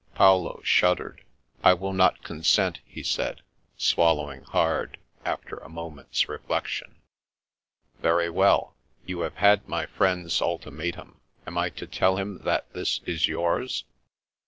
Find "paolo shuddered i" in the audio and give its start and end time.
0.15-1.75